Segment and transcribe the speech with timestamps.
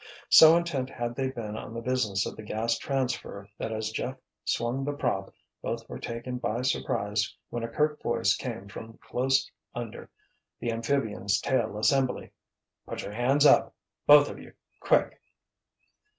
[0.29, 4.17] So intent had they been on the business of the gas transfer that as Jeff
[4.43, 5.31] swung the "prop"
[5.61, 10.09] both were taken by surprise when a curt voice came from close under
[10.59, 12.31] the amphibian's tail assembly.
[12.87, 14.53] "Put your hands up—both of you!
[14.79, 15.21] Quick!"